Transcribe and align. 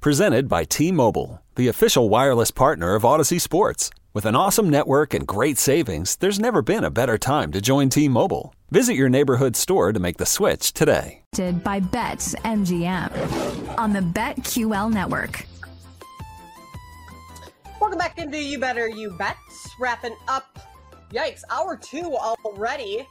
Presented 0.00 0.48
by 0.48 0.62
T 0.62 0.92
Mobile, 0.92 1.42
the 1.56 1.66
official 1.66 2.08
wireless 2.08 2.52
partner 2.52 2.94
of 2.94 3.02
Audacy 3.02 3.40
Sports. 3.40 3.90
With 4.14 4.26
an 4.26 4.36
awesome 4.36 4.70
network 4.70 5.12
and 5.12 5.26
great 5.26 5.58
savings, 5.58 6.14
there's 6.14 6.38
never 6.38 6.62
been 6.62 6.84
a 6.84 6.90
better 6.90 7.18
time 7.18 7.50
to 7.50 7.60
join 7.60 7.88
T 7.88 8.08
Mobile. 8.08 8.54
Visit 8.70 8.94
your 8.94 9.08
neighborhood 9.08 9.56
store 9.56 9.92
to 9.92 9.98
make 9.98 10.18
the 10.18 10.24
switch 10.24 10.72
today. 10.72 11.22
By 11.64 11.80
Bet 11.80 12.18
MGM 12.44 13.76
on 13.76 13.92
the 13.92 13.98
BetQL 13.98 14.92
network. 14.92 15.44
Welcome 17.80 17.98
back 17.98 18.18
into 18.18 18.40
You 18.40 18.60
Better 18.60 18.88
You 18.88 19.10
Bets. 19.18 19.74
Wrapping 19.80 20.14
up, 20.28 20.60
yikes, 21.10 21.42
hour 21.50 21.76
two 21.76 22.14
already 22.14 23.04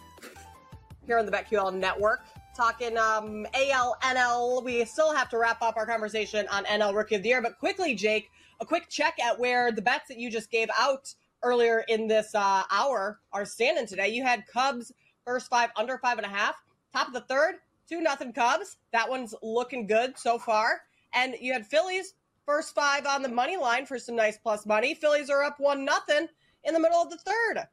here 1.05 1.19
on 1.19 1.25
the 1.25 1.33
BetQL 1.33 1.73
network 1.73 2.23
talking 2.57 2.97
um, 2.97 3.45
AL, 3.53 3.97
NL. 4.01 4.63
We 4.63 4.83
still 4.85 5.13
have 5.13 5.29
to 5.29 5.37
wrap 5.37 5.61
up 5.61 5.77
our 5.77 5.85
conversation 5.85 6.47
on 6.51 6.65
NL 6.65 6.95
Rookie 6.95 7.15
of 7.15 7.21
the 7.21 7.29
Year, 7.29 7.41
but 7.41 7.59
quickly, 7.59 7.93
Jake, 7.93 8.31
a 8.59 8.65
quick 8.65 8.89
check 8.89 9.19
at 9.23 9.39
where 9.39 9.71
the 9.71 9.81
bets 9.81 10.07
that 10.07 10.17
you 10.17 10.31
just 10.31 10.49
gave 10.49 10.67
out 10.77 11.13
earlier 11.43 11.85
in 11.87 12.07
this 12.07 12.33
uh, 12.33 12.63
hour 12.71 13.19
are 13.31 13.45
standing 13.45 13.85
today. 13.85 14.07
You 14.07 14.23
had 14.23 14.47
Cubs 14.47 14.91
first 15.23 15.49
five 15.49 15.69
under 15.77 15.99
five 15.99 16.17
and 16.17 16.25
a 16.25 16.29
half, 16.29 16.55
top 16.91 17.07
of 17.07 17.13
the 17.13 17.21
third, 17.21 17.55
two 17.87 18.01
nothing 18.01 18.33
Cubs. 18.33 18.77
That 18.91 19.07
one's 19.07 19.35
looking 19.43 19.85
good 19.85 20.17
so 20.17 20.39
far. 20.39 20.81
And 21.13 21.35
you 21.39 21.53
had 21.53 21.67
Phillies 21.67 22.15
first 22.47 22.73
five 22.73 23.05
on 23.05 23.21
the 23.21 23.29
money 23.29 23.57
line 23.57 23.85
for 23.85 23.99
some 23.99 24.15
nice 24.15 24.37
plus 24.37 24.65
money. 24.65 24.95
Phillies 24.95 25.29
are 25.29 25.43
up 25.43 25.59
one 25.59 25.85
nothing 25.85 26.27
in 26.63 26.73
the 26.73 26.79
middle 26.79 27.01
of 27.01 27.11
the 27.11 27.17
third. 27.17 27.67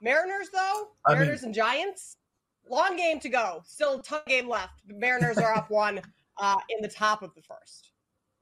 Mariners 0.00 0.48
though, 0.52 0.88
Mariners 1.06 1.42
mean, 1.42 1.48
and 1.48 1.54
Giants 1.54 2.16
long 2.68 2.96
game 2.96 3.20
to 3.20 3.28
go. 3.28 3.62
Still 3.64 4.00
a 4.00 4.02
ton 4.02 4.20
of 4.20 4.26
game 4.26 4.48
left. 4.48 4.86
The 4.86 4.94
Mariners 4.94 5.38
are 5.38 5.54
up 5.54 5.70
one 5.70 6.00
uh, 6.38 6.56
in 6.68 6.82
the 6.82 6.88
top 6.88 7.22
of 7.22 7.34
the 7.34 7.42
first, 7.42 7.90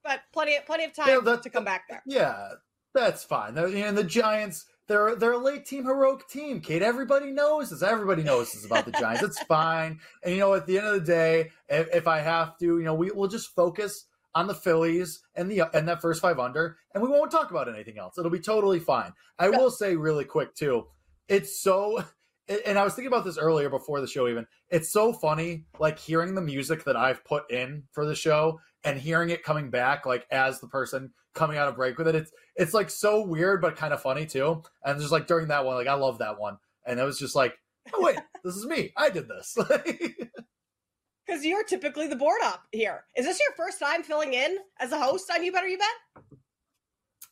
but 0.03 0.21
plenty 0.31 0.57
plenty 0.65 0.85
of 0.85 0.93
time 0.93 1.07
yeah, 1.07 1.19
that, 1.23 1.43
to 1.43 1.49
come 1.49 1.65
back 1.65 1.83
there. 1.89 2.03
Yeah, 2.05 2.49
that's 2.93 3.23
fine. 3.23 3.57
And 3.57 3.97
the 3.97 4.03
Giants. 4.03 4.65
They're 4.85 5.15
they're 5.15 5.31
a 5.31 5.37
late 5.37 5.65
team 5.65 5.85
heroic 5.85 6.27
team, 6.27 6.59
Kate. 6.59 6.81
Everybody 6.81 7.31
knows 7.31 7.69
this. 7.69 7.81
Everybody 7.81 8.21
knows 8.21 8.51
this 8.51 8.65
about 8.65 8.83
the 8.83 8.91
Giants. 8.91 9.23
It's 9.23 9.41
fine. 9.47 10.01
And 10.23 10.33
you 10.33 10.39
know, 10.41 10.53
at 10.55 10.65
the 10.67 10.77
end 10.77 10.87
of 10.87 10.93
the 10.93 10.99
day, 10.99 11.51
if, 11.69 11.87
if 11.95 12.05
I 12.05 12.19
have 12.19 12.57
to, 12.57 12.65
you 12.65 12.83
know, 12.83 12.93
we 12.93 13.09
will 13.09 13.29
just 13.29 13.55
focus 13.55 14.07
on 14.35 14.47
the 14.47 14.53
Phillies 14.53 15.21
and 15.35 15.49
the 15.49 15.63
and 15.73 15.87
that 15.87 16.01
first 16.01 16.21
five 16.21 16.37
under, 16.37 16.77
and 16.93 17.01
we 17.01 17.09
won't 17.09 17.31
talk 17.31 17.51
about 17.51 17.73
anything 17.73 17.97
else. 17.97 18.17
It'll 18.17 18.31
be 18.31 18.39
totally 18.39 18.79
fine. 18.79 19.13
I 19.39 19.49
will 19.49 19.71
say 19.71 19.95
really 19.95 20.25
quick 20.25 20.53
too. 20.53 20.87
It's 21.29 21.61
so 21.61 22.03
and 22.47 22.77
I 22.77 22.83
was 22.83 22.93
thinking 22.93 23.07
about 23.07 23.25
this 23.25 23.37
earlier 23.37 23.69
before 23.69 24.01
the 24.01 24.07
show 24.07 24.27
even. 24.27 24.45
It's 24.69 24.91
so 24.91 25.13
funny 25.13 25.65
like 25.79 25.97
hearing 25.97 26.35
the 26.35 26.41
music 26.41 26.83
that 26.85 26.97
I've 26.97 27.23
put 27.23 27.49
in 27.51 27.83
for 27.91 28.05
the 28.05 28.15
show 28.15 28.59
and 28.83 28.99
hearing 28.99 29.29
it 29.29 29.43
coming 29.43 29.69
back 29.69 30.05
like 30.05 30.25
as 30.31 30.59
the 30.59 30.67
person 30.67 31.11
coming 31.33 31.57
out 31.57 31.67
of 31.67 31.75
break 31.75 31.97
with 31.97 32.07
it. 32.07 32.15
It's 32.15 32.31
it's 32.55 32.73
like 32.73 32.89
so 32.89 33.25
weird 33.25 33.61
but 33.61 33.75
kind 33.75 33.93
of 33.93 34.01
funny 34.01 34.25
too. 34.25 34.61
And 34.83 34.99
just 34.99 35.11
like 35.11 35.27
during 35.27 35.47
that 35.47 35.65
one 35.65 35.75
like 35.75 35.87
I 35.87 35.93
love 35.93 36.19
that 36.19 36.39
one. 36.39 36.57
And 36.85 36.99
it 36.99 37.03
was 37.03 37.17
just 37.17 37.35
like, 37.35 37.57
"Oh 37.93 38.03
wait, 38.03 38.17
this 38.43 38.55
is 38.55 38.65
me. 38.65 38.91
I 38.97 39.09
did 39.09 39.27
this." 39.27 39.57
Cuz 41.29 41.45
you're 41.45 41.63
typically 41.63 42.07
the 42.07 42.17
board 42.17 42.41
up 42.43 42.67
here. 42.73 43.05
Is 43.15 43.25
this 43.25 43.39
your 43.39 43.55
first 43.55 43.79
time 43.79 44.03
filling 44.03 44.33
in 44.33 44.57
as 44.79 44.91
a 44.91 44.99
host 44.99 45.31
on 45.31 45.43
You 45.43 45.53
Better 45.53 45.69
You 45.69 45.77
Bet? 45.77 46.23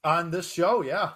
On 0.06 0.32
this 0.32 0.52
show, 0.52 0.82
yeah. 0.82 1.12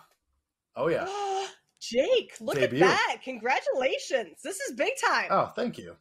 Oh 0.75 0.87
yeah. 0.89 1.07
Jake, 1.81 2.33
look 2.39 2.55
Debut. 2.55 2.79
at 2.79 2.87
that. 2.87 3.17
Congratulations. 3.23 4.41
This 4.43 4.59
is 4.59 4.75
big 4.75 4.93
time. 5.03 5.27
Oh, 5.29 5.51
thank 5.55 5.77
you. 5.77 5.95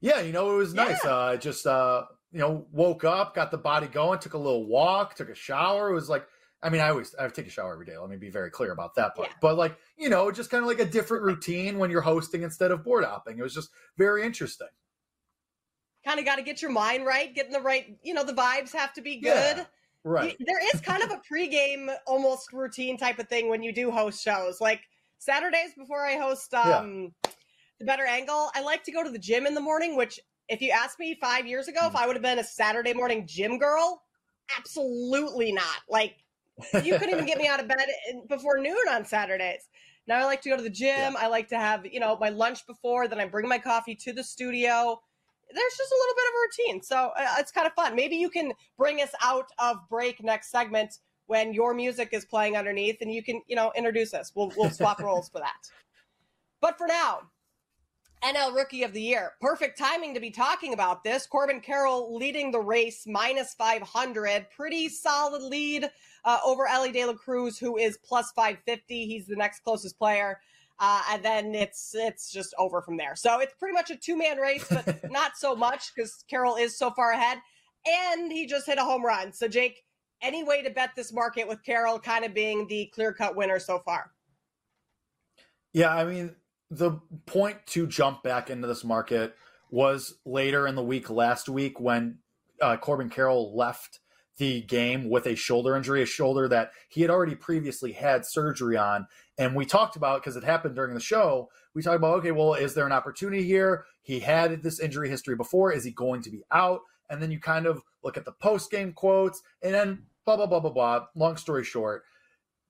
Yeah, 0.00 0.20
you 0.20 0.32
know, 0.32 0.54
it 0.54 0.58
was 0.58 0.74
nice. 0.74 0.98
Yeah. 1.04 1.10
Uh, 1.10 1.36
just, 1.36 1.66
uh, 1.66 2.04
you 2.30 2.38
know, 2.40 2.66
woke 2.72 3.04
up, 3.04 3.34
got 3.34 3.50
the 3.50 3.58
body 3.58 3.86
going, 3.86 4.18
took 4.18 4.34
a 4.34 4.38
little 4.38 4.66
walk, 4.66 5.14
took 5.14 5.28
a 5.28 5.34
shower. 5.34 5.90
It 5.90 5.94
was 5.94 6.08
like, 6.08 6.26
I 6.62 6.70
mean, 6.70 6.80
I 6.80 6.88
always 6.88 7.14
I 7.14 7.28
take 7.28 7.46
a 7.46 7.50
shower 7.50 7.72
every 7.72 7.86
day. 7.86 7.96
Let 7.96 8.10
me 8.10 8.16
be 8.16 8.30
very 8.30 8.50
clear 8.50 8.72
about 8.72 8.96
that 8.96 9.14
part. 9.14 9.28
Yeah. 9.28 9.34
But 9.40 9.56
like, 9.56 9.76
you 9.96 10.08
know, 10.08 10.30
just 10.30 10.50
kind 10.50 10.62
of 10.62 10.68
like 10.68 10.80
a 10.80 10.84
different 10.84 11.22
routine 11.22 11.78
when 11.78 11.90
you're 11.90 12.00
hosting 12.00 12.42
instead 12.42 12.70
of 12.70 12.84
board 12.84 13.04
hopping. 13.04 13.38
It 13.38 13.42
was 13.42 13.54
just 13.54 13.70
very 13.96 14.24
interesting. 14.24 14.68
Kind 16.04 16.18
of 16.18 16.24
got 16.24 16.36
to 16.36 16.42
get 16.42 16.62
your 16.62 16.70
mind 16.70 17.06
right, 17.06 17.34
getting 17.34 17.52
the 17.52 17.60
right, 17.60 17.96
you 18.02 18.14
know, 18.14 18.24
the 18.24 18.32
vibes 18.32 18.72
have 18.72 18.92
to 18.94 19.02
be 19.02 19.20
good. 19.20 19.56
Yeah. 19.56 19.64
Right. 20.04 20.36
There 20.40 20.74
is 20.74 20.80
kind 20.80 21.02
of 21.02 21.10
a 21.10 21.20
pregame 21.30 21.94
almost 22.06 22.52
routine 22.52 22.96
type 22.96 23.18
of 23.18 23.28
thing 23.28 23.48
when 23.48 23.62
you 23.62 23.72
do 23.72 23.90
host 23.90 24.22
shows. 24.22 24.60
Like 24.60 24.80
Saturdays 25.18 25.74
before 25.76 26.06
I 26.06 26.16
host 26.16 26.54
um 26.54 27.12
yeah. 27.24 27.30
the 27.80 27.86
Better 27.86 28.06
Angle, 28.06 28.50
I 28.54 28.62
like 28.62 28.84
to 28.84 28.92
go 28.92 29.02
to 29.02 29.10
the 29.10 29.18
gym 29.18 29.46
in 29.46 29.54
the 29.54 29.60
morning, 29.60 29.96
which 29.96 30.20
if 30.48 30.62
you 30.62 30.70
asked 30.70 30.98
me 30.98 31.18
5 31.20 31.46
years 31.46 31.68
ago 31.68 31.80
mm. 31.82 31.88
if 31.88 31.96
I 31.96 32.06
would 32.06 32.16
have 32.16 32.22
been 32.22 32.38
a 32.38 32.44
Saturday 32.44 32.94
morning 32.94 33.26
gym 33.26 33.58
girl, 33.58 34.02
absolutely 34.56 35.52
not. 35.52 35.82
Like 35.90 36.16
you 36.82 36.98
couldn't 36.98 37.10
even 37.10 37.26
get 37.26 37.38
me 37.38 37.48
out 37.48 37.60
of 37.60 37.68
bed 37.68 37.86
before 38.28 38.58
noon 38.58 38.76
on 38.90 39.04
Saturdays. 39.04 39.68
Now 40.06 40.20
I 40.20 40.24
like 40.24 40.40
to 40.42 40.48
go 40.48 40.56
to 40.56 40.62
the 40.62 40.70
gym. 40.70 41.12
Yeah. 41.12 41.14
I 41.18 41.26
like 41.26 41.48
to 41.48 41.58
have, 41.58 41.84
you 41.84 42.00
know, 42.00 42.16
my 42.18 42.30
lunch 42.30 42.66
before, 42.66 43.08
then 43.08 43.20
I 43.20 43.26
bring 43.26 43.46
my 43.46 43.58
coffee 43.58 43.94
to 43.96 44.12
the 44.12 44.24
studio 44.24 45.00
there's 45.54 45.76
just 45.76 45.92
a 45.92 45.96
little 45.96 46.14
bit 46.14 46.24
of 46.26 46.34
a 46.34 46.40
routine. 46.42 46.82
So 46.82 47.10
uh, 47.16 47.34
it's 47.38 47.52
kind 47.52 47.66
of 47.66 47.72
fun. 47.74 47.96
Maybe 47.96 48.16
you 48.16 48.30
can 48.30 48.52
bring 48.76 49.00
us 49.00 49.10
out 49.22 49.50
of 49.58 49.76
break 49.88 50.22
next 50.22 50.50
segment 50.50 50.98
when 51.26 51.52
your 51.52 51.74
music 51.74 52.10
is 52.12 52.24
playing 52.24 52.56
underneath 52.56 52.98
and 53.00 53.12
you 53.12 53.22
can, 53.22 53.42
you 53.46 53.56
know, 53.56 53.72
introduce 53.76 54.14
us. 54.14 54.32
We'll, 54.34 54.52
we'll 54.56 54.70
swap 54.70 55.00
roles 55.02 55.28
for 55.28 55.38
that. 55.38 55.70
But 56.60 56.76
for 56.76 56.86
now, 56.86 57.20
NL 58.22 58.54
Rookie 58.54 58.82
of 58.82 58.92
the 58.92 59.00
Year. 59.00 59.32
Perfect 59.40 59.78
timing 59.78 60.12
to 60.14 60.20
be 60.20 60.30
talking 60.30 60.72
about 60.72 61.04
this. 61.04 61.26
Corbin 61.26 61.60
Carroll 61.60 62.16
leading 62.16 62.50
the 62.50 62.60
race, 62.60 63.04
minus 63.06 63.54
500. 63.54 64.46
Pretty 64.54 64.88
solid 64.88 65.42
lead 65.42 65.88
uh, 66.24 66.38
over 66.44 66.66
Elly 66.66 66.90
De 66.90 67.04
La 67.04 67.12
Cruz, 67.12 67.58
who 67.58 67.76
is 67.78 67.96
plus 67.98 68.32
550. 68.32 69.06
He's 69.06 69.26
the 69.26 69.36
next 69.36 69.60
closest 69.60 69.98
player 69.98 70.40
uh, 70.80 71.02
and 71.10 71.24
then 71.24 71.54
it's 71.54 71.94
it's 71.94 72.30
just 72.30 72.54
over 72.58 72.80
from 72.80 72.96
there. 72.96 73.16
So 73.16 73.40
it's 73.40 73.54
pretty 73.54 73.74
much 73.74 73.90
a 73.90 73.96
two 73.96 74.16
man 74.16 74.38
race, 74.38 74.66
but 74.68 75.10
not 75.10 75.36
so 75.36 75.54
much 75.56 75.92
because 75.94 76.24
Carroll 76.28 76.56
is 76.56 76.78
so 76.78 76.90
far 76.90 77.12
ahead, 77.12 77.38
and 77.86 78.30
he 78.30 78.46
just 78.46 78.66
hit 78.66 78.78
a 78.78 78.84
home 78.84 79.04
run. 79.04 79.32
So 79.32 79.48
Jake, 79.48 79.82
any 80.22 80.44
way 80.44 80.62
to 80.62 80.70
bet 80.70 80.90
this 80.96 81.12
market 81.12 81.48
with 81.48 81.62
Carroll 81.64 81.98
kind 81.98 82.24
of 82.24 82.34
being 82.34 82.66
the 82.68 82.90
clear 82.94 83.12
cut 83.12 83.36
winner 83.36 83.58
so 83.58 83.80
far? 83.84 84.12
Yeah, 85.72 85.94
I 85.94 86.04
mean 86.04 86.36
the 86.70 87.00
point 87.26 87.58
to 87.66 87.86
jump 87.86 88.22
back 88.22 88.50
into 88.50 88.68
this 88.68 88.84
market 88.84 89.34
was 89.70 90.14
later 90.24 90.66
in 90.66 90.74
the 90.74 90.82
week 90.82 91.10
last 91.10 91.48
week 91.48 91.80
when 91.80 92.18
uh, 92.60 92.76
Corbin 92.76 93.08
Carroll 93.08 93.56
left 93.56 94.00
the 94.38 94.62
game 94.62 95.10
with 95.10 95.26
a 95.26 95.34
shoulder 95.34 95.76
injury, 95.76 96.02
a 96.02 96.06
shoulder 96.06 96.48
that 96.48 96.70
he 96.88 97.02
had 97.02 97.10
already 97.10 97.34
previously 97.34 97.92
had 97.92 98.24
surgery 98.24 98.76
on. 98.76 99.06
And 99.36 99.54
we 99.54 99.66
talked 99.66 99.96
about 99.96 100.22
because 100.22 100.36
it 100.36 100.44
happened 100.44 100.74
during 100.74 100.94
the 100.94 101.00
show. 101.00 101.50
We 101.74 101.82
talked 101.82 101.96
about 101.96 102.18
okay, 102.18 102.32
well, 102.32 102.54
is 102.54 102.74
there 102.74 102.86
an 102.86 102.92
opportunity 102.92 103.42
here? 103.42 103.84
He 104.02 104.20
had 104.20 104.62
this 104.62 104.80
injury 104.80 105.08
history 105.08 105.36
before. 105.36 105.72
Is 105.72 105.84
he 105.84 105.90
going 105.90 106.22
to 106.22 106.30
be 106.30 106.44
out? 106.50 106.80
And 107.10 107.22
then 107.22 107.30
you 107.30 107.40
kind 107.40 107.66
of 107.66 107.82
look 108.02 108.16
at 108.16 108.24
the 108.24 108.32
post 108.32 108.70
game 108.70 108.92
quotes, 108.92 109.42
and 109.62 109.74
then 109.74 110.04
blah 110.24 110.36
blah 110.36 110.46
blah 110.46 110.60
blah 110.60 110.70
blah. 110.70 111.06
Long 111.14 111.36
story 111.36 111.64
short, 111.64 112.04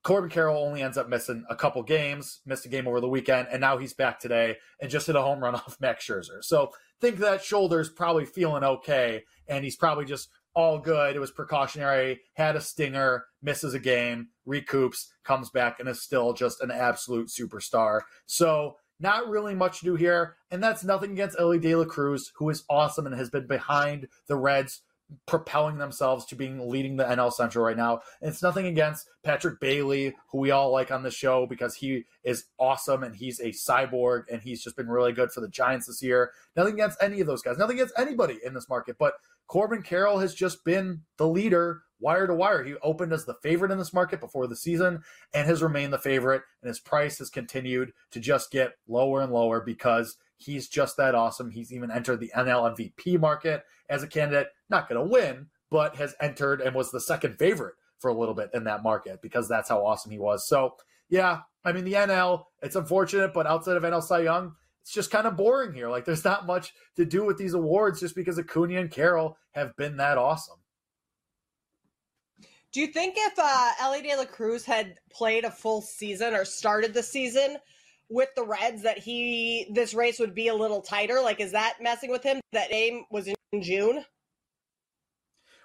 Corbin 0.03 0.31
Carroll 0.31 0.63
only 0.63 0.83
ends 0.83 0.97
up 0.97 1.09
missing 1.09 1.45
a 1.51 1.57
couple 1.57 1.83
games, 1.83 2.41
missed 2.47 2.65
a 2.67 2.69
game 2.69 2.87
over 2.87 3.01
the 3.01 3.09
weekend, 3.09 3.49
and 3.51 3.61
now 3.61 3.79
he's 3.79 3.93
back 3.93 4.21
today 4.21 4.57
and 4.81 4.91
just 4.91 5.07
hit 5.07 5.17
a 5.17 5.23
home 5.23 5.43
run 5.43 5.55
off 5.57 5.77
Max 5.81 6.07
Scherzer. 6.07 6.43
So 6.43 6.71
think 7.01 7.19
that 7.19 7.43
shoulder's 7.43 7.89
probably 7.89 8.25
feeling 8.25 8.65
okay, 8.65 9.25
and 9.47 9.65
he's 9.65 9.77
probably 9.77 10.05
just 10.05 10.29
all 10.59 10.81
good. 10.81 11.15
It 11.15 11.21
was 11.21 11.31
precautionary, 11.31 12.21
had 12.35 12.57
a 12.57 12.61
stinger, 12.61 13.27
misses 13.41 13.75
a 13.75 13.79
game, 13.79 14.31
recoups, 14.47 15.07
comes 15.23 15.51
back, 15.51 15.79
and 15.79 15.89
is 15.89 16.03
still 16.03 16.33
just 16.33 16.61
an 16.61 16.73
absolute 16.73 17.29
superstar. 17.29 18.01
So, 18.27 18.75
not 18.99 19.29
really 19.29 19.55
much 19.55 19.79
to 19.79 19.85
do 19.85 19.95
here. 19.95 20.35
And 20.51 20.61
that's 20.61 20.83
nothing 20.83 21.13
against 21.13 21.39
Elly 21.39 21.61
De 21.61 21.77
La 21.77 21.85
Cruz, 21.85 22.33
who 22.35 22.51
is 22.51 22.65
awesome 22.69 23.07
and 23.07 23.15
has 23.15 23.31
been 23.31 23.47
behind 23.47 24.09
the 24.27 24.35
Reds 24.35 24.83
propelling 25.27 25.79
themselves 25.79 26.27
to 26.27 26.37
being 26.37 26.69
leading 26.69 26.97
the 26.97 27.05
NL 27.05 27.33
Central 27.33 27.65
right 27.65 27.77
now. 27.77 28.01
And 28.21 28.31
it's 28.31 28.43
nothing 28.43 28.67
against 28.67 29.09
Patrick 29.23 29.59
Bailey, 29.61 30.15
who 30.31 30.39
we 30.39 30.51
all 30.51 30.71
like 30.71 30.91
on 30.91 31.03
the 31.03 31.11
show 31.11 31.47
because 31.47 31.77
he 31.77 32.05
is 32.25 32.45
awesome 32.59 33.03
and 33.03 33.17
he's 33.17 33.41
a 33.41 33.49
cyborg 33.49 34.25
and 34.31 34.43
he's 34.43 34.63
just 34.63 34.77
been 34.77 34.89
really 34.89 35.13
good 35.13 35.33
for 35.33 35.41
the 35.41 35.49
Giants 35.49 35.87
this 35.87 36.03
year. 36.03 36.33
Nothing 36.57 36.75
against 36.75 37.03
any 37.03 37.21
of 37.21 37.27
those 37.27 37.43
guys, 37.43 37.57
nothing 37.57 37.77
against 37.77 37.99
anybody 37.99 38.39
in 38.45 38.55
this 38.55 38.69
market, 38.69 38.97
but 38.99 39.15
Corbin 39.47 39.83
Carroll 39.83 40.19
has 40.19 40.35
just 40.35 40.63
been 40.63 41.03
the 41.17 41.27
leader 41.27 41.83
wire 42.01 42.27
to 42.27 42.35
wire. 42.35 42.63
He 42.63 42.75
opened 42.83 43.13
as 43.13 43.25
the 43.25 43.37
favorite 43.43 43.73
in 43.73 43.79
this 43.79 43.95
market 43.95 44.21
before 44.21 44.47
the 44.47 44.57
season 44.57 45.03
and 45.35 45.47
has 45.49 45.63
remained 45.63 45.93
the 45.93 45.99
favorite, 45.99 46.43
and 46.63 46.69
his 46.69 46.79
price 46.79 47.19
has 47.19 47.31
continued 47.31 47.93
to 48.13 48.21
just 48.21 48.51
get 48.51 48.75
lower 48.87 49.21
and 49.21 49.33
lower 49.33 49.61
because 49.61 50.17
he's 50.39 50.69
just 50.69 50.97
that 50.97 51.15
awesome. 51.15 51.51
He's 51.51 51.73
even 51.73 51.91
entered 51.91 52.21
the 52.21 52.33
NL 52.35 52.75
MVP 52.77 53.21
market 53.21 53.65
as 53.91 54.03
a 54.03 54.07
candidate, 54.07 54.49
not 54.71 54.89
going 54.89 55.01
to 55.01 55.13
win, 55.13 55.47
but 55.71 55.97
has 55.97 56.15
entered 56.21 56.61
and 56.61 56.75
was 56.75 56.91
the 56.91 57.01
second 57.01 57.39
favorite 57.39 57.75
for 57.99 58.09
a 58.09 58.19
little 58.19 58.35
bit 58.35 58.51
in 58.55 58.65
that 58.65 58.83
market 58.83 59.21
because 59.21 59.49
that's 59.49 59.69
how 59.69 59.85
awesome 59.85 60.13
he 60.13 60.19
was. 60.19 60.47
So, 60.47 60.77
yeah, 61.09 61.41
I 61.65 61.73
mean, 61.73 61.85
the 61.85 61.95
NL, 61.95 62.45
it's 62.63 62.77
unfortunate, 62.77 63.35
but 63.35 63.47
outside 63.47 63.77
of 63.77 63.83
NL 63.83 64.03
Cy 64.03 64.21
Young, 64.21 64.55
it's 64.81 64.93
just 64.93 65.11
kind 65.11 65.27
of 65.27 65.37
boring 65.37 65.75
here. 65.75 65.91
Like, 65.91 66.05
there's 66.05 66.25
not 66.25 66.47
much 66.47 66.73
to 66.97 67.05
do 67.05 67.25
with 67.25 67.37
these 67.37 67.55
awards 67.55 68.01
just 68.01 68.15
because 68.15 68.39
Acuna 68.39 68.81
and 68.81 68.91
Carroll 68.91 69.37
have 69.53 69.77
been 69.77 69.97
that 69.97 70.17
awesome. 70.17 70.59
Do 72.73 72.81
you 72.81 72.87
think 72.87 73.15
if 73.17 73.33
uh, 73.39 73.71
Elly 73.81 74.03
De 74.03 74.15
La 74.15 74.25
Cruz 74.25 74.65
had 74.65 74.95
played 75.11 75.45
a 75.45 75.51
full 75.51 75.81
season 75.81 76.35
or 76.35 76.45
started 76.45 76.95
the 76.95 77.03
season 77.03 77.57
with 78.09 78.29
the 78.37 78.45
Reds, 78.45 78.83
that 78.83 78.99
he 78.99 79.71
this 79.75 79.95
race 79.95 80.19
would 80.19 80.35
be 80.35 80.49
a 80.49 80.55
little 80.55 80.83
tighter? 80.83 81.21
Like, 81.21 81.41
is 81.41 81.53
that 81.53 81.77
messing 81.81 82.11
with 82.11 82.23
him? 82.23 82.41
That 82.53 82.73
aim 82.73 83.05
was 83.11 83.29
in 83.53 83.63
June. 83.63 84.05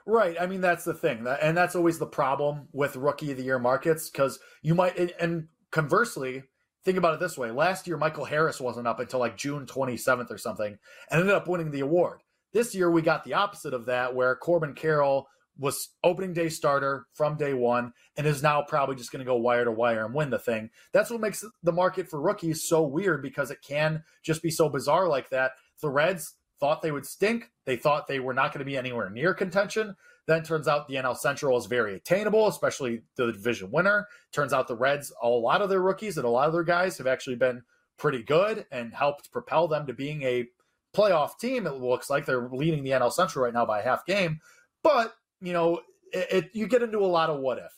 Right. 0.05 0.35
I 0.39 0.47
mean, 0.47 0.61
that's 0.61 0.83
the 0.83 0.93
thing, 0.93 1.25
and 1.41 1.55
that's 1.55 1.75
always 1.75 1.97
the 1.97 2.05
problem 2.05 2.67
with 2.73 2.97
rookie 2.97 3.31
of 3.31 3.37
the 3.37 3.43
year 3.43 3.59
markets 3.59 4.09
because 4.09 4.39
you 4.61 4.75
might, 4.75 4.97
and 5.19 5.47
conversely, 5.71 6.43
think 6.83 6.97
about 6.97 7.13
it 7.13 7.19
this 7.21 7.37
way: 7.37 7.51
last 7.51 7.87
year, 7.87 7.95
Michael 7.95 8.25
Harris 8.25 8.59
wasn't 8.59 8.87
up 8.87 8.99
until 8.99 9.21
like 9.21 9.37
June 9.37 9.65
27th 9.65 10.29
or 10.29 10.37
something, 10.37 10.77
and 11.09 11.21
ended 11.21 11.33
up 11.33 11.47
winning 11.47 11.71
the 11.71 11.79
award. 11.79 12.21
This 12.51 12.75
year, 12.75 12.91
we 12.91 13.01
got 13.01 13.23
the 13.23 13.33
opposite 13.33 13.73
of 13.73 13.85
that, 13.85 14.13
where 14.13 14.35
Corbin 14.35 14.73
Carroll 14.73 15.27
was 15.57 15.89
opening 16.03 16.33
day 16.33 16.49
starter 16.49 17.05
from 17.13 17.37
day 17.37 17.53
one 17.53 17.93
and 18.17 18.25
is 18.25 18.41
now 18.41 18.61
probably 18.61 18.95
just 18.95 19.11
going 19.11 19.19
to 19.19 19.25
go 19.25 19.35
wire 19.35 19.65
to 19.65 19.71
wire 19.71 20.05
and 20.05 20.13
win 20.13 20.29
the 20.29 20.39
thing. 20.39 20.69
That's 20.91 21.09
what 21.09 21.21
makes 21.21 21.45
the 21.61 21.71
market 21.71 22.09
for 22.09 22.19
rookies 22.19 22.67
so 22.67 22.83
weird 22.83 23.21
because 23.21 23.51
it 23.51 23.59
can 23.61 24.03
just 24.23 24.41
be 24.41 24.49
so 24.49 24.69
bizarre 24.69 25.07
like 25.07 25.29
that. 25.29 25.51
The 25.81 25.89
Reds 25.89 26.35
thought 26.59 26.81
they 26.81 26.91
would 26.91 27.05
stink. 27.05 27.51
They 27.65 27.75
thought 27.75 28.07
they 28.07 28.19
were 28.19 28.33
not 28.33 28.51
going 28.51 28.59
to 28.59 28.65
be 28.65 28.77
anywhere 28.77 29.09
near 29.09 29.33
contention. 29.33 29.95
Then 30.25 30.43
turns 30.43 30.67
out 30.67 30.87
the 30.87 30.95
NL 30.95 31.17
Central 31.17 31.57
is 31.57 31.65
very 31.65 31.95
attainable, 31.95 32.47
especially 32.47 33.01
the 33.17 33.31
division 33.33 33.69
winner. 33.71 34.07
Turns 34.31 34.53
out 34.53 34.67
the 34.67 34.75
Reds, 34.75 35.11
a 35.21 35.27
lot 35.27 35.61
of 35.61 35.69
their 35.69 35.81
rookies 35.81 36.17
and 36.17 36.25
a 36.25 36.29
lot 36.29 36.47
of 36.47 36.53
their 36.53 36.63
guys 36.63 36.97
have 36.97 37.07
actually 37.07 37.35
been 37.35 37.61
pretty 37.97 38.23
good 38.23 38.65
and 38.71 38.93
helped 38.93 39.31
propel 39.31 39.67
them 39.67 39.85
to 39.87 39.93
being 39.93 40.23
a 40.23 40.47
playoff 40.95 41.37
team. 41.37 41.67
It 41.67 41.73
looks 41.73 42.09
like 42.09 42.25
they're 42.25 42.49
leading 42.49 42.83
the 42.83 42.91
NL 42.91 43.11
Central 43.11 43.43
right 43.43 43.53
now 43.53 43.65
by 43.65 43.81
a 43.81 43.83
half 43.83 44.05
game. 44.05 44.39
But 44.83 45.13
you 45.43 45.53
know, 45.53 45.81
it, 46.11 46.27
it, 46.31 46.49
you 46.53 46.67
get 46.67 46.83
into 46.83 46.99
a 46.99 47.05
lot 47.05 47.29
of 47.29 47.39
what 47.39 47.57
if. 47.57 47.71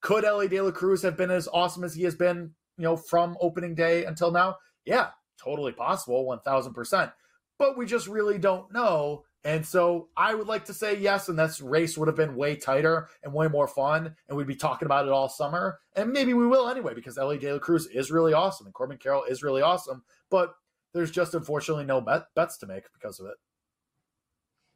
Could 0.00 0.24
Elly 0.24 0.48
De 0.48 0.60
La 0.60 0.70
Cruz 0.70 1.02
have 1.02 1.16
been 1.16 1.30
as 1.30 1.48
awesome 1.52 1.84
as 1.84 1.94
he 1.94 2.04
has 2.04 2.14
been, 2.14 2.52
you 2.76 2.84
know, 2.84 2.96
from 2.96 3.36
opening 3.40 3.74
day 3.74 4.04
until 4.04 4.30
now? 4.30 4.56
Yeah, 4.84 5.08
totally 5.42 5.72
possible, 5.72 6.24
1000%. 6.24 7.12
But 7.58 7.76
we 7.76 7.86
just 7.86 8.06
really 8.06 8.38
don't 8.38 8.72
know. 8.72 9.24
And 9.44 9.66
so 9.66 10.08
I 10.16 10.34
would 10.34 10.46
like 10.46 10.64
to 10.66 10.74
say 10.74 10.98
yes, 10.98 11.28
and 11.28 11.38
this 11.38 11.60
race 11.60 11.96
would 11.96 12.08
have 12.08 12.16
been 12.16 12.36
way 12.36 12.56
tighter 12.56 13.08
and 13.22 13.32
way 13.32 13.48
more 13.48 13.68
fun, 13.68 14.14
and 14.28 14.36
we'd 14.36 14.46
be 14.46 14.54
talking 14.54 14.86
about 14.86 15.06
it 15.06 15.12
all 15.12 15.28
summer. 15.28 15.78
And 15.96 16.12
maybe 16.12 16.34
we 16.34 16.46
will 16.46 16.68
anyway, 16.68 16.94
because 16.94 17.18
Elly 17.18 17.38
De 17.38 17.52
La 17.52 17.58
Cruz 17.58 17.86
is 17.86 18.10
really 18.10 18.32
awesome 18.32 18.66
and 18.66 18.74
Corbin 18.74 18.98
Carroll 18.98 19.24
is 19.24 19.42
really 19.42 19.62
awesome. 19.62 20.02
But 20.30 20.54
there's 20.94 21.10
just 21.10 21.34
unfortunately 21.34 21.84
no 21.84 22.00
bet- 22.00 22.26
bets 22.34 22.58
to 22.58 22.66
make 22.66 22.84
because 22.92 23.20
of 23.20 23.26
it. 23.26 23.34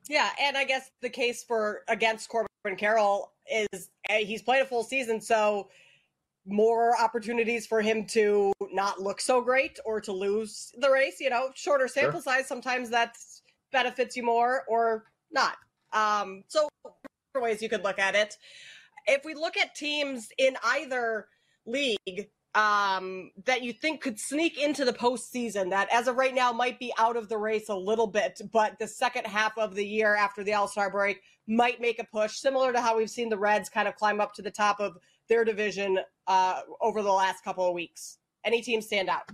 Yeah, 0.09 0.31
and 0.41 0.57
I 0.57 0.65
guess 0.65 0.91
the 1.01 1.11
case 1.11 1.45
for 1.45 1.83
against 1.89 2.29
Corbin 2.29 2.77
Carroll 2.77 3.33
is 3.51 3.91
eh, 4.09 4.25
he's 4.25 4.43
played 4.43 4.63
a 4.63 4.67
full 4.67 4.83
season, 4.83 5.21
so 5.21 5.69
more 6.45 7.01
opportunities 7.01 7.67
for 7.67 7.81
him 7.81 8.05
to 8.05 8.53
not 8.73 9.01
look 9.01 9.21
so 9.21 9.41
great 9.41 9.79
or 9.85 10.01
to 10.01 10.13
lose 10.13 10.73
the 10.79 10.91
race. 10.91 11.21
You 11.21 11.31
know, 11.31 11.51
shorter 11.55 11.89
sample 11.89 12.21
sure. 12.21 12.35
size 12.35 12.49
sometimes 12.49 12.91
that 12.91 13.17
benefits 13.71 14.17
you 14.17 14.23
more 14.23 14.65
or 14.69 15.05
not. 15.31 15.57
Um, 15.93 16.45
so 16.49 16.69
ways 17.41 17.63
you 17.63 17.69
could 17.69 17.85
look 17.85 17.99
at 17.99 18.15
it. 18.15 18.37
If 19.07 19.25
we 19.25 19.35
look 19.35 19.57
at 19.57 19.75
teams 19.75 20.29
in 20.39 20.57
either 20.65 21.27
league 21.67 22.29
um, 22.55 23.31
that 23.45 23.63
you 23.63 23.73
think 23.73 24.01
could 24.03 24.19
sneak 24.19 24.59
into 24.59 24.85
the 24.85 24.93
postseason 24.93 25.71
that 25.71 25.89
as 25.93 26.07
of 26.07 26.17
right 26.17 26.35
now 26.35 26.53
might 26.53 26.79
be 26.79 26.93
out 26.99 27.17
of 27.17 27.29
the 27.29 27.39
race 27.39 27.69
a 27.69 27.75
little 27.75 28.07
bit, 28.07 28.41
but 28.53 28.79
the 28.79 28.87
second 28.87 29.27
half 29.27 29.57
of 29.57 29.75
the 29.75 29.87
year 29.87 30.15
after 30.15 30.45
the 30.45 30.53
All 30.53 30.69
Star 30.69 30.91
break 30.91 31.23
might 31.47 31.81
make 31.81 31.99
a 31.99 32.05
push, 32.05 32.37
similar 32.37 32.73
to 32.73 32.81
how 32.81 32.97
we've 32.97 33.11
seen 33.11 33.29
the 33.29 33.39
Reds 33.39 33.69
kind 33.69 33.89
of 33.89 33.97
climb 33.97 34.21
up 34.21 34.35
to 34.35 34.43
the 34.43 34.51
top 34.51 34.81
of 34.81 34.99
their 35.29 35.45
division 35.45 35.99
uh, 36.27 36.61
over 36.81 37.03
the 37.03 37.13
last 37.13 37.43
couple 37.43 37.67
of 37.67 37.75
weeks. 37.75 38.19
Any 38.45 38.61
team 38.61 38.83
stand 38.83 39.09
out? 39.09 39.31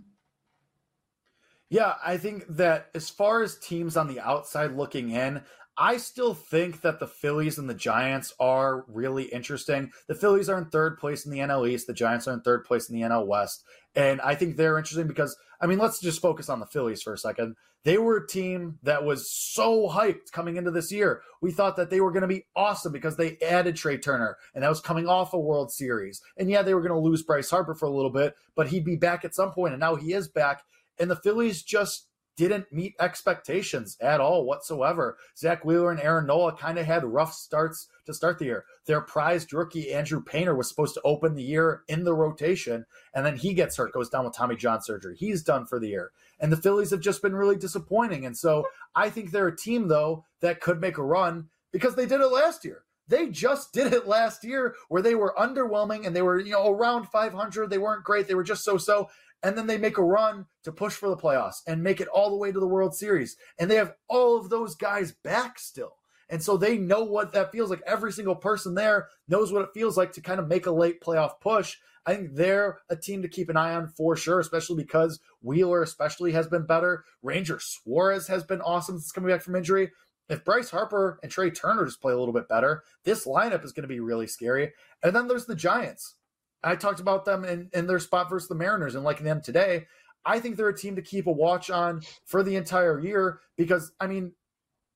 Yeah, 1.70 1.94
I 2.04 2.16
think 2.16 2.46
that 2.48 2.88
as 2.94 3.10
far 3.10 3.42
as 3.42 3.58
teams 3.58 3.96
on 3.96 4.08
the 4.08 4.20
outside 4.20 4.72
looking 4.72 5.10
in, 5.10 5.42
I 5.78 5.96
still 5.98 6.34
think 6.34 6.80
that 6.80 6.98
the 6.98 7.06
Phillies 7.06 7.56
and 7.56 7.70
the 7.70 7.74
Giants 7.74 8.34
are 8.40 8.84
really 8.88 9.24
interesting. 9.24 9.92
The 10.08 10.14
Phillies 10.16 10.48
are 10.48 10.58
in 10.58 10.66
third 10.66 10.98
place 10.98 11.24
in 11.24 11.30
the 11.30 11.38
NL 11.38 11.68
East. 11.68 11.86
The 11.86 11.92
Giants 11.92 12.26
are 12.26 12.34
in 12.34 12.40
third 12.40 12.64
place 12.64 12.90
in 12.90 12.98
the 12.98 13.06
NL 13.06 13.26
West. 13.26 13.62
And 13.94 14.20
I 14.20 14.34
think 14.34 14.56
they're 14.56 14.76
interesting 14.76 15.06
because, 15.06 15.36
I 15.60 15.66
mean, 15.66 15.78
let's 15.78 16.00
just 16.00 16.20
focus 16.20 16.48
on 16.48 16.58
the 16.58 16.66
Phillies 16.66 17.00
for 17.00 17.12
a 17.12 17.18
second. 17.18 17.54
They 17.84 17.96
were 17.96 18.16
a 18.16 18.26
team 18.26 18.78
that 18.82 19.04
was 19.04 19.30
so 19.30 19.88
hyped 19.88 20.32
coming 20.32 20.56
into 20.56 20.72
this 20.72 20.90
year. 20.90 21.22
We 21.40 21.52
thought 21.52 21.76
that 21.76 21.90
they 21.90 22.00
were 22.00 22.10
going 22.10 22.22
to 22.22 22.28
be 22.28 22.46
awesome 22.56 22.92
because 22.92 23.16
they 23.16 23.38
added 23.38 23.76
Trea 23.76 23.98
Turner, 23.98 24.36
and 24.54 24.64
that 24.64 24.68
was 24.68 24.80
coming 24.80 25.06
off 25.06 25.32
a 25.32 25.38
World 25.38 25.72
Series. 25.72 26.20
And 26.36 26.50
yeah, 26.50 26.62
they 26.62 26.74
were 26.74 26.82
going 26.82 26.92
to 26.92 27.08
lose 27.08 27.22
Bryce 27.22 27.50
Harper 27.50 27.76
for 27.76 27.86
a 27.86 27.94
little 27.94 28.10
bit, 28.10 28.34
but 28.56 28.68
he'd 28.68 28.84
be 28.84 28.96
back 28.96 29.24
at 29.24 29.34
some 29.34 29.52
point, 29.52 29.74
and 29.74 29.80
now 29.80 29.94
he 29.94 30.12
is 30.12 30.28
back. 30.28 30.64
And 30.98 31.08
the 31.08 31.16
Phillies 31.16 31.62
just 31.62 32.07
didn't 32.38 32.72
meet 32.72 32.94
expectations 33.00 33.96
at 34.00 34.20
all 34.20 34.46
whatsoever. 34.46 35.18
Zack 35.36 35.64
Wheeler 35.64 35.90
and 35.90 36.00
Aaron 36.00 36.26
Nola 36.26 36.56
kind 36.56 36.78
of 36.78 36.86
had 36.86 37.04
rough 37.04 37.34
starts 37.34 37.88
to 38.06 38.14
start 38.14 38.38
the 38.38 38.44
year. 38.44 38.64
Their 38.86 39.00
prized 39.00 39.52
rookie, 39.52 39.92
Andrew 39.92 40.22
Painter, 40.22 40.54
was 40.54 40.68
supposed 40.68 40.94
to 40.94 41.02
open 41.02 41.34
the 41.34 41.42
year 41.42 41.82
in 41.88 42.04
the 42.04 42.14
rotation, 42.14 42.86
and 43.12 43.26
then 43.26 43.36
he 43.36 43.54
gets 43.54 43.76
hurt, 43.76 43.92
goes 43.92 44.08
down 44.08 44.24
with 44.24 44.36
Tommy 44.36 44.54
John 44.54 44.80
surgery. 44.80 45.16
He's 45.18 45.42
done 45.42 45.66
for 45.66 45.80
the 45.80 45.88
year. 45.88 46.12
And 46.38 46.52
the 46.52 46.56
Phillies 46.56 46.90
have 46.90 47.00
just 47.00 47.22
been 47.22 47.34
really 47.34 47.56
disappointing. 47.56 48.24
And 48.24 48.38
so 48.38 48.64
I 48.94 49.10
think 49.10 49.32
they're 49.32 49.48
a 49.48 49.56
team, 49.56 49.88
though, 49.88 50.24
that 50.40 50.60
could 50.60 50.80
make 50.80 50.96
a 50.96 51.02
run 51.02 51.48
because 51.72 51.96
they 51.96 52.06
did 52.06 52.20
it 52.20 52.28
last 52.28 52.64
year. 52.64 52.84
They 53.08 53.28
just 53.28 53.72
did 53.72 53.92
it 53.92 54.06
last 54.06 54.44
year 54.44 54.74
where 54.88 55.02
they 55.02 55.14
were 55.14 55.34
underwhelming 55.38 56.06
and 56.06 56.14
they 56.14 56.22
were, 56.22 56.38
you 56.38 56.52
know, 56.52 56.68
around 56.68 57.08
500. 57.08 57.70
They 57.70 57.78
weren't 57.78 58.04
great. 58.04 58.28
They 58.28 58.34
were 58.34 58.44
just 58.44 58.64
so 58.64 58.76
so 58.78 59.08
and 59.42 59.56
then 59.56 59.66
they 59.66 59.78
make 59.78 59.98
a 59.98 60.02
run 60.02 60.46
to 60.64 60.72
push 60.72 60.94
for 60.94 61.08
the 61.08 61.16
playoffs 61.16 61.62
and 61.66 61.82
make 61.82 62.00
it 62.00 62.08
all 62.08 62.30
the 62.30 62.36
way 62.36 62.50
to 62.50 62.60
the 62.60 62.66
World 62.66 62.94
Series. 62.94 63.36
And 63.58 63.70
they 63.70 63.76
have 63.76 63.94
all 64.08 64.36
of 64.36 64.50
those 64.50 64.74
guys 64.74 65.12
back 65.12 65.58
still. 65.58 65.94
And 66.28 66.42
so 66.42 66.56
they 66.56 66.76
know 66.76 67.04
what 67.04 67.32
that 67.32 67.52
feels 67.52 67.70
like. 67.70 67.82
Every 67.86 68.12
single 68.12 68.34
person 68.34 68.74
there 68.74 69.08
knows 69.28 69.52
what 69.52 69.62
it 69.62 69.70
feels 69.72 69.96
like 69.96 70.12
to 70.12 70.20
kind 70.20 70.40
of 70.40 70.48
make 70.48 70.66
a 70.66 70.70
late 70.70 71.00
playoff 71.00 71.40
push. 71.40 71.76
I 72.04 72.14
think 72.14 72.34
they're 72.34 72.78
a 72.90 72.96
team 72.96 73.22
to 73.22 73.28
keep 73.28 73.48
an 73.48 73.56
eye 73.56 73.74
on 73.74 73.88
for 73.88 74.16
sure, 74.16 74.40
especially 74.40 74.82
because 74.82 75.20
Wheeler, 75.42 75.82
especially, 75.82 76.32
has 76.32 76.46
been 76.46 76.66
better. 76.66 77.04
Ranger 77.22 77.60
Suarez 77.60 78.28
has 78.28 78.42
been 78.42 78.60
awesome 78.60 78.98
since 78.98 79.12
coming 79.12 79.30
back 79.30 79.42
from 79.42 79.56
injury. 79.56 79.92
If 80.28 80.44
Bryce 80.44 80.70
Harper 80.70 81.18
and 81.22 81.32
Trea 81.32 81.50
Turner 81.50 81.84
just 81.84 82.00
play 82.00 82.12
a 82.12 82.18
little 82.18 82.34
bit 82.34 82.48
better, 82.48 82.82
this 83.04 83.26
lineup 83.26 83.64
is 83.64 83.72
going 83.72 83.82
to 83.82 83.88
be 83.88 84.00
really 84.00 84.26
scary. 84.26 84.72
And 85.02 85.14
then 85.14 85.28
there's 85.28 85.46
the 85.46 85.54
Giants. 85.54 86.16
I 86.62 86.76
talked 86.76 87.00
about 87.00 87.24
them 87.24 87.44
in, 87.44 87.70
in 87.72 87.86
their 87.86 87.98
spot 87.98 88.28
versus 88.28 88.48
the 88.48 88.54
Mariners 88.54 88.94
and 88.94 89.04
liking 89.04 89.24
them 89.24 89.40
today. 89.40 89.86
I 90.24 90.40
think 90.40 90.56
they're 90.56 90.68
a 90.68 90.76
team 90.76 90.96
to 90.96 91.02
keep 91.02 91.26
a 91.26 91.32
watch 91.32 91.70
on 91.70 92.02
for 92.24 92.42
the 92.42 92.56
entire 92.56 93.00
year 93.00 93.40
because, 93.56 93.92
I 94.00 94.06
mean, 94.06 94.32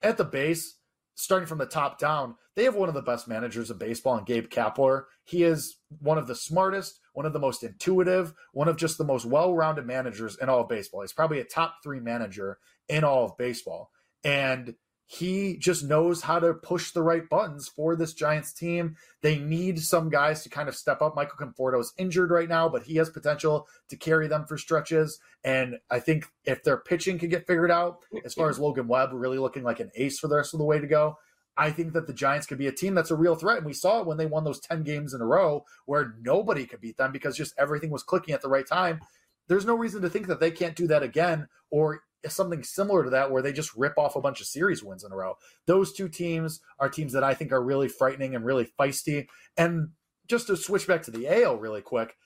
at 0.03 0.17
the 0.17 0.25
base, 0.25 0.77
starting 1.15 1.47
from 1.47 1.59
the 1.59 1.67
top 1.67 1.99
down, 1.99 2.35
they 2.55 2.65
have 2.65 2.75
one 2.75 2.89
of 2.89 2.95
the 2.95 3.03
best 3.03 3.29
managers 3.29 3.71
of 3.71 3.79
baseball 3.79 4.19
in 4.19 4.25
Gabe 4.25 4.49
Kapler. 4.49 5.05
He 5.25 5.45
is 5.45 5.79
one 6.01 6.19
of 6.19 6.27
the 6.27 6.35
smartest, 6.35 7.01
one 7.15 7.25
of 7.25 7.33
the 7.33 7.39
most 7.39 7.63
intuitive, 7.63 8.35
one 8.53 8.69
of 8.69 8.77
just 8.77 8.99
the 8.99 9.05
most 9.05 9.25
well 9.25 9.55
rounded 9.55 9.87
managers 9.87 10.37
in 10.37 10.49
all 10.49 10.63
of 10.63 10.69
baseball. 10.69 11.03
He's 11.03 11.13
probably 11.13 11.41
a 11.41 11.45
top 11.45 11.77
three 11.83 12.01
manager 12.01 12.59
in 12.89 13.05
all 13.05 13.25
of 13.25 13.39
baseball. 13.39 13.91
And 14.25 14.75
he 15.13 15.59
just 15.59 15.85
knows 15.85 16.23
how 16.23 16.39
to 16.39 16.55
push 16.55 16.93
the 16.93 17.03
right 17.03 17.29
buttons 17.29 17.69
for 17.69 17.95
this 17.95 18.15
Giants 18.15 18.51
team. 18.51 18.97
They 19.21 19.39
need 19.39 19.79
some 19.79 20.09
guys 20.09 20.43
to 20.43 20.49
kind 20.49 20.71
of 20.71 20.75
step 20.75 21.03
up. 21.03 21.15
Michael 21.15 21.37
Conforto 21.37 21.79
is 21.81 21.93
injured 21.99 22.31
right 22.31 22.49
now, 22.49 22.67
but 22.67 22.85
he 22.85 22.97
has 22.97 23.11
potential 23.11 23.69
to 23.91 23.97
carry 23.97 24.27
them 24.27 24.47
for 24.47 24.57
stretches. 24.57 25.21
And 25.45 25.77
I 25.91 26.01
think 26.01 26.29
if 26.47 26.65
their 26.65 26.79
pitching 26.79 27.19
can 27.19 27.29
get 27.29 27.47
figured 27.47 27.71
out, 27.71 27.99
as 28.25 28.33
far 28.33 28.49
as 28.49 28.59
Logan 28.59 28.89
Webb 28.89 29.11
really 29.13 29.37
looking 29.37 29.65
like 29.65 29.81
an 29.81 29.91
ace 29.95 30.19
for 30.19 30.29
the 30.29 30.37
rest 30.37 30.55
of 30.55 30.59
the 30.59 30.65
way 30.65 30.79
to 30.79 30.87
go, 30.87 31.19
I 31.59 31.73
think 31.73 31.93
that 31.93 32.07
the 32.07 32.15
Giants 32.15 32.47
could 32.47 32.57
be 32.57 32.69
a 32.69 32.73
team 32.73 32.95
that's 32.95 33.11
a 33.11 33.15
real 33.15 33.35
threat. 33.35 33.59
And 33.59 33.67
we 33.67 33.75
saw 33.75 34.01
it 34.01 34.07
when 34.07 34.17
they 34.17 34.25
won 34.25 34.45
those 34.45 34.61
10 34.61 34.83
games 34.83 35.13
in 35.13 35.21
a 35.21 35.27
row 35.27 35.67
where 35.85 36.15
nobody 36.23 36.65
could 36.65 36.81
beat 36.81 36.97
them 36.97 37.13
because 37.13 37.37
just 37.37 37.53
everything 37.59 37.91
was 37.91 38.03
clicking 38.03 38.33
at 38.33 38.41
the 38.41 38.49
right 38.49 38.67
time. 38.67 39.01
There's 39.47 39.67
no 39.67 39.77
reason 39.77 40.01
to 40.01 40.09
think 40.09 40.29
that 40.29 40.41
they 40.41 40.51
can't 40.51 40.75
do 40.75 40.87
that 40.87 41.03
again 41.03 41.49
or 41.71 42.01
something 42.29 42.63
similar 42.63 43.05
to 43.05 43.11
that 43.11 43.31
where 43.31 43.43
they 43.43 43.53
just 43.53 43.75
rip 43.77 43.99
off 43.99 44.17
a 44.17 44.21
bunch 44.21 44.41
of 44.41 44.47
series 44.47 44.83
wins 44.83 45.05
in 45.05 45.13
a 45.13 45.17
row. 45.17 45.35
Those 45.67 45.93
two 45.93 46.09
teams 46.09 46.61
are 46.79 46.89
teams 46.89 47.13
that 47.13 47.25
I 47.25 47.35
think 47.35 47.53
are 47.53 47.63
really 47.63 47.89
frightening 47.89 48.35
and 48.35 48.45
really 48.45 48.69
feisty. 48.79 49.27
And 49.57 49.91
just 50.29 50.47
to 50.47 50.57
switch 50.57 50.87
back 50.87 51.03
to 51.03 51.11
the 51.11 51.27
AL 51.29 51.57
really 51.57 51.83
quick, 51.83 52.17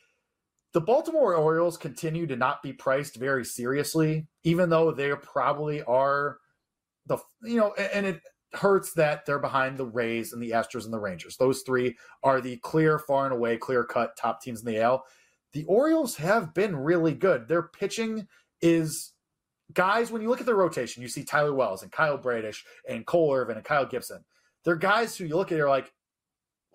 the 0.72 0.80
Baltimore 0.80 1.34
Orioles 1.34 1.78
continue 1.78 2.26
to 2.26 2.36
not 2.36 2.62
be 2.62 2.72
priced 2.72 3.16
very 3.16 3.44
seriously, 3.44 4.26
even 4.44 4.68
though 4.68 4.90
they 4.90 5.10
probably 5.22 5.82
are 5.82 6.38
the 7.06 7.18
you 7.42 7.56
know, 7.56 7.72
and 7.74 8.04
it 8.04 8.20
hurts 8.52 8.92
that 8.94 9.24
they're 9.24 9.38
behind 9.38 9.78
the 9.78 9.86
Rays 9.86 10.32
and 10.32 10.42
the 10.42 10.50
Astros 10.50 10.84
and 10.84 10.92
the 10.92 10.98
Rangers. 10.98 11.36
Those 11.36 11.62
three 11.62 11.96
are 12.22 12.40
the 12.40 12.56
clear, 12.58 12.98
far 12.98 13.24
and 13.24 13.34
away, 13.34 13.56
clear 13.56 13.84
cut 13.84 14.16
top 14.16 14.42
teams 14.42 14.60
in 14.60 14.66
the 14.66 14.80
AL. 14.80 15.04
The 15.52 15.64
Orioles 15.64 16.16
have 16.16 16.52
been 16.52 16.76
really 16.76 17.14
good. 17.14 17.48
Their 17.48 17.62
pitching 17.62 18.26
is 18.60 19.12
guys, 19.72 20.10
when 20.10 20.22
you 20.22 20.28
look 20.28 20.40
at 20.40 20.46
their 20.46 20.54
rotation, 20.56 21.02
you 21.02 21.08
see 21.08 21.24
Tyler 21.24 21.54
Wells 21.54 21.82
and 21.82 21.92
Kyle 21.92 22.18
Bradish 22.18 22.64
and 22.88 23.06
Cole 23.06 23.34
Irvin 23.34 23.56
and 23.56 23.64
Kyle 23.64 23.86
Gibson. 23.86 24.24
They're 24.64 24.76
guys 24.76 25.16
who 25.16 25.24
you 25.24 25.36
look 25.36 25.52
at, 25.52 25.58
you're 25.58 25.68
like, 25.68 25.92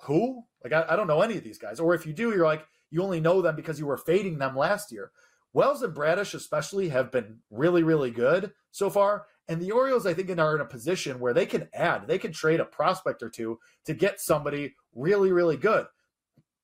who? 0.03 0.43
Like, 0.63 0.74
I, 0.74 0.93
I 0.93 0.95
don't 0.95 1.07
know 1.07 1.21
any 1.21 1.38
of 1.38 1.43
these 1.43 1.57
guys. 1.57 1.79
Or 1.79 1.93
if 1.93 2.05
you 2.05 2.13
do, 2.13 2.29
you're 2.29 2.45
like, 2.45 2.65
you 2.89 3.03
only 3.03 3.21
know 3.21 3.41
them 3.41 3.55
because 3.55 3.79
you 3.79 3.86
were 3.86 3.98
fading 3.98 4.38
them 4.38 4.55
last 4.55 4.91
year. 4.91 5.12
Wells 5.53 5.81
and 5.81 5.93
Bradish, 5.93 6.33
especially, 6.33 6.89
have 6.89 7.12
been 7.12 7.39
really, 7.50 7.83
really 7.83 8.12
good 8.12 8.51
so 8.71 8.89
far. 8.89 9.25
And 9.48 9.62
the 9.62 9.71
Orioles, 9.71 10.05
I 10.05 10.13
think, 10.13 10.29
are 10.29 10.55
in 10.55 10.62
a 10.62 10.65
position 10.65 11.19
where 11.19 11.33
they 11.33 11.45
can 11.45 11.67
add, 11.74 12.07
they 12.07 12.17
can 12.17 12.31
trade 12.31 12.62
a 12.62 12.65
prospect 12.65 13.21
or 13.21 13.29
two 13.29 13.60
to 13.86 13.93
get 13.93 14.21
somebody 14.21 14.75
really, 14.95 15.31
really 15.31 15.57
good. 15.57 15.88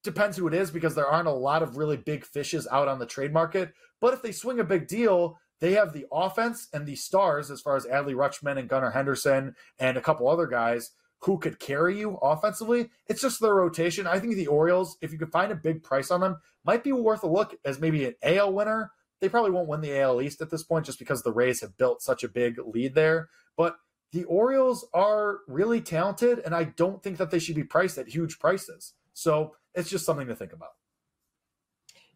Depends 0.04 0.38
who 0.38 0.48
it 0.48 0.54
is 0.54 0.72
because 0.72 0.96
there 0.96 1.08
aren't 1.08 1.28
a 1.28 1.32
lot 1.32 1.64
of 1.64 1.76
really 1.76 1.98
big 1.98 2.24
fishes 2.24 2.68
out 2.72 2.88
on 2.88 3.00
the 3.00 3.06
trade 3.06 3.34
market. 3.34 3.74
But 4.00 4.14
if 4.14 4.22
they 4.22 4.32
swing 4.32 4.60
a 4.60 4.64
big 4.64 4.88
deal, 4.88 5.38
they 5.60 5.74
have 5.74 5.94
the 5.94 6.06
offense 6.12 6.68
and 6.74 6.86
the 6.86 6.96
stars 6.96 7.50
as 7.50 7.62
far 7.62 7.76
as 7.76 7.86
Adley 7.86 8.14
Rutschman 8.14 8.58
and 8.58 8.70
Gunnar 8.70 8.92
Henderson 8.92 9.56
and 9.80 9.98
a 9.98 10.02
couple 10.02 10.28
other 10.28 10.48
guys 10.48 10.92
who 11.20 11.40
could 11.40 11.60
carry 11.60 11.98
you 11.98 12.16
offensively. 12.22 12.90
It's 13.08 13.22
just 13.22 13.42
their 13.42 13.56
rotation. 13.56 14.06
I 14.06 14.20
think 14.20 14.36
the 14.36 14.48
Orioles, 14.48 14.98
if 15.02 15.12
you 15.12 15.18
could 15.18 15.32
find 15.32 15.52
a 15.52 15.56
big 15.56 15.84
price 15.84 16.12
on 16.12 16.22
them, 16.22 16.38
might 16.64 16.84
be 16.84 16.92
worth 16.92 17.24
a 17.24 17.28
look 17.28 17.56
as 17.66 17.80
maybe 17.80 18.06
an 18.06 18.16
AL 18.22 18.54
winner. 18.54 18.92
They 19.20 19.30
probably 19.30 19.52
won't 19.52 19.68
win 19.68 19.82
the 19.82 20.00
AL 20.00 20.22
East 20.22 20.42
at 20.42 20.52
this 20.52 20.64
point 20.64 20.86
just 20.86 21.00
because 21.00 21.24
the 21.24 21.32
Rays 21.32 21.62
have 21.62 21.78
built 21.78 22.04
such 22.04 22.24
a 22.24 22.30
big 22.30 22.58
lead 22.64 22.94
there. 22.94 23.30
But 23.56 23.78
the 24.12 24.26
Orioles 24.26 24.88
are 24.94 25.40
really 25.48 25.82
talented, 25.82 26.40
and 26.46 26.54
I 26.54 26.66
don't 26.66 27.02
think 27.02 27.18
that 27.18 27.32
they 27.32 27.40
should 27.40 27.56
be 27.56 27.64
priced 27.64 27.98
at 27.98 28.10
huge 28.10 28.38
prices. 28.38 28.94
So 29.14 29.56
it's 29.74 29.90
just 29.90 30.06
something 30.06 30.28
to 30.28 30.36
think 30.36 30.54
about. 30.54 30.70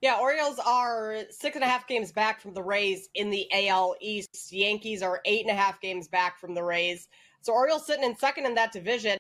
Yeah, 0.01 0.17
Orioles 0.19 0.59
are 0.65 1.17
six 1.29 1.55
and 1.55 1.63
a 1.63 1.67
half 1.67 1.87
games 1.87 2.11
back 2.11 2.41
from 2.41 2.55
the 2.55 2.63
Rays 2.63 3.07
in 3.13 3.29
the 3.29 3.47
AL 3.53 3.95
East. 4.01 4.51
Yankees 4.51 5.03
are 5.03 5.21
eight 5.25 5.41
and 5.41 5.51
a 5.51 5.59
half 5.59 5.79
games 5.79 6.07
back 6.07 6.39
from 6.39 6.55
the 6.55 6.63
Rays. 6.63 7.07
So 7.41 7.53
Orioles 7.53 7.85
sitting 7.85 8.03
in 8.03 8.17
second 8.17 8.47
in 8.47 8.55
that 8.55 8.71
division. 8.71 9.17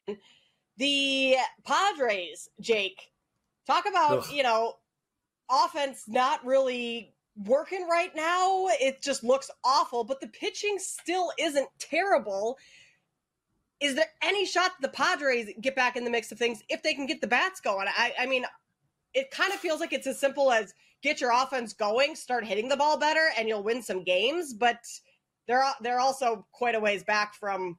The 0.77 1.35
Padres, 1.63 2.49
Jake, 2.59 3.11
talk 3.67 3.85
about, 3.87 4.19
Ugh. 4.19 4.25
you 4.31 4.41
know, 4.41 4.77
offense 5.51 6.05
not 6.07 6.43
really 6.43 7.13
working 7.45 7.87
right 7.87 8.15
now. 8.15 8.65
It 8.79 9.03
just 9.03 9.23
looks 9.23 9.51
awful, 9.63 10.03
but 10.03 10.19
the 10.19 10.27
pitching 10.27 10.77
still 10.79 11.31
isn't 11.37 11.69
terrible. 11.77 12.57
Is 13.79 13.95
there 13.95 14.09
any 14.23 14.45
shot 14.45 14.71
that 14.79 14.91
the 14.91 14.95
Padres 14.95 15.49
get 15.59 15.75
back 15.75 15.95
in 15.95 16.03
the 16.05 16.11
mix 16.11 16.31
of 16.31 16.39
things 16.39 16.63
if 16.69 16.81
they 16.81 16.95
can 16.95 17.05
get 17.05 17.21
the 17.21 17.27
bats 17.27 17.59
going? 17.59 17.87
I, 17.87 18.13
I 18.19 18.25
mean, 18.25 18.45
it 19.13 19.31
kind 19.31 19.53
of 19.53 19.59
feels 19.59 19.79
like 19.79 19.93
it's 19.93 20.07
as 20.07 20.19
simple 20.19 20.51
as 20.51 20.73
get 21.01 21.21
your 21.21 21.31
offense 21.31 21.73
going, 21.73 22.15
start 22.15 22.45
hitting 22.45 22.69
the 22.69 22.77
ball 22.77 22.97
better, 22.97 23.29
and 23.37 23.47
you'll 23.47 23.63
win 23.63 23.81
some 23.81 24.03
games. 24.03 24.53
But 24.53 24.79
they're 25.47 25.63
they're 25.81 25.99
also 25.99 26.45
quite 26.51 26.75
a 26.75 26.79
ways 26.79 27.03
back 27.03 27.33
from. 27.35 27.77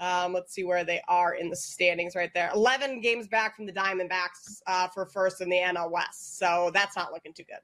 Um, 0.00 0.32
let's 0.32 0.52
see 0.52 0.64
where 0.64 0.84
they 0.84 1.00
are 1.06 1.34
in 1.34 1.48
the 1.48 1.54
standings 1.54 2.16
right 2.16 2.30
there. 2.34 2.50
11 2.52 3.02
games 3.02 3.28
back 3.28 3.54
from 3.54 3.66
the 3.66 3.72
Diamondbacks 3.72 4.60
uh, 4.66 4.88
for 4.88 5.06
first 5.06 5.40
in 5.40 5.48
the 5.48 5.58
NL 5.58 5.92
West. 5.92 6.38
So 6.38 6.72
that's 6.74 6.96
not 6.96 7.12
looking 7.12 7.32
too 7.32 7.44
good. 7.44 7.60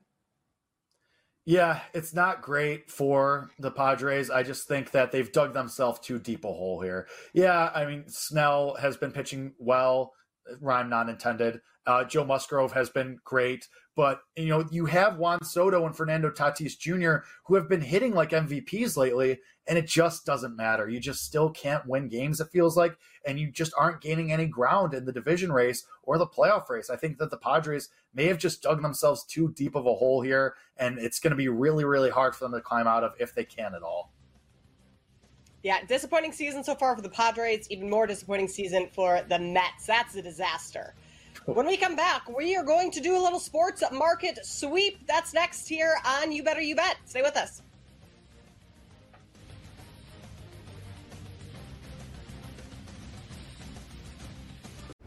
Yeah, 1.48 1.80
it's 1.94 2.12
not 2.12 2.42
great 2.42 2.90
for 2.90 3.50
the 3.58 3.70
Padres. 3.70 4.30
I 4.30 4.42
just 4.42 4.68
think 4.68 4.90
that 4.90 5.10
they've 5.10 5.32
dug 5.32 5.54
themselves 5.54 5.98
too 5.98 6.18
deep 6.18 6.44
a 6.44 6.48
hole 6.48 6.82
here. 6.82 7.08
Yeah, 7.32 7.70
I 7.74 7.86
mean, 7.86 8.04
Snell 8.06 8.76
has 8.78 8.98
been 8.98 9.12
pitching 9.12 9.54
well, 9.58 10.12
rhyme 10.60 10.88
not 10.88 11.08
intended. 11.08 11.60
Uh, 11.86 12.04
Joe 12.04 12.24
Musgrove 12.24 12.72
has 12.72 12.90
been 12.90 13.18
great, 13.24 13.66
but 13.96 14.20
you 14.36 14.48
know 14.48 14.66
you 14.70 14.84
have 14.86 15.16
Juan 15.16 15.42
Soto 15.42 15.86
and 15.86 15.96
Fernando 15.96 16.30
Tatis 16.30 16.78
Jr. 16.78 17.26
who 17.46 17.54
have 17.54 17.66
been 17.66 17.80
hitting 17.80 18.12
like 18.12 18.30
MVPs 18.30 18.96
lately, 18.98 19.38
and 19.66 19.78
it 19.78 19.86
just 19.86 20.26
doesn't 20.26 20.54
matter. 20.54 20.88
You 20.88 21.00
just 21.00 21.24
still 21.24 21.48
can't 21.48 21.86
win 21.86 22.08
games. 22.08 22.40
It 22.40 22.50
feels 22.52 22.76
like, 22.76 22.98
and 23.24 23.40
you 23.40 23.50
just 23.50 23.72
aren't 23.78 24.02
gaining 24.02 24.30
any 24.32 24.46
ground 24.46 24.92
in 24.92 25.06
the 25.06 25.12
division 25.12 25.50
race 25.50 25.86
or 26.02 26.18
the 26.18 26.26
playoff 26.26 26.68
race. 26.68 26.90
I 26.90 26.96
think 26.96 27.16
that 27.18 27.30
the 27.30 27.38
Padres 27.38 27.88
may 28.12 28.26
have 28.26 28.38
just 28.38 28.62
dug 28.62 28.82
themselves 28.82 29.24
too 29.24 29.52
deep 29.56 29.74
of 29.74 29.86
a 29.86 29.94
hole 29.94 30.20
here, 30.20 30.56
and 30.76 30.98
it's 30.98 31.20
going 31.20 31.30
to 31.30 31.36
be 31.36 31.48
really, 31.48 31.84
really 31.84 32.10
hard 32.10 32.36
for 32.36 32.44
them 32.44 32.52
to 32.52 32.60
climb 32.60 32.86
out 32.86 33.04
of 33.04 33.14
if 33.18 33.34
they 33.34 33.44
can 33.44 33.74
at 33.74 33.82
all. 33.82 34.12
Yeah, 35.62 35.84
disappointing 35.86 36.32
season 36.32 36.62
so 36.62 36.74
far 36.74 36.94
for 36.94 37.02
the 37.02 37.08
Padres. 37.08 37.66
Even 37.70 37.90
more 37.90 38.06
disappointing 38.06 38.48
season 38.48 38.88
for 38.94 39.22
the 39.28 39.38
Mets. 39.38 39.86
That's 39.86 40.14
a 40.14 40.22
disaster. 40.22 40.94
Oh. 41.46 41.52
When 41.52 41.66
we 41.66 41.76
come 41.76 41.96
back, 41.96 42.28
we 42.36 42.56
are 42.56 42.64
going 42.64 42.90
to 42.92 43.00
do 43.00 43.16
a 43.16 43.20
little 43.20 43.40
sports 43.40 43.82
market 43.92 44.38
sweep. 44.44 45.06
That's 45.06 45.34
next 45.34 45.68
here 45.68 45.96
on 46.04 46.30
You 46.30 46.42
Better 46.42 46.60
You 46.60 46.76
Bet. 46.76 46.96
Stay 47.06 47.22
with 47.22 47.36
us. 47.36 47.62